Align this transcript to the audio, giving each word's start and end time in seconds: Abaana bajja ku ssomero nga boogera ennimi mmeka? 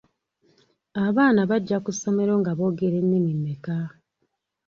Abaana 1.05 1.41
bajja 1.49 1.77
ku 1.83 1.91
ssomero 1.95 2.33
nga 2.41 2.51
boogera 2.57 2.95
ennimi 3.01 3.31
mmeka? 3.37 3.77